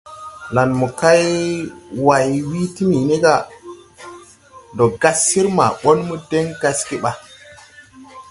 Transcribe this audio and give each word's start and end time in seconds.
Lan 0.55 0.69
mokay 0.79 1.25
Way 2.05 2.29
wii 2.49 2.67
Timini 2.75 3.15
ga: 3.23 3.35
Ndo 4.73 4.85
gas 5.01 5.17
sir 5.29 5.45
ma 5.57 5.65
ɓon 5.81 5.99
mo 6.07 6.15
deŋ 6.29 6.45
gasge 6.61 6.95
ɓa? 7.03 7.11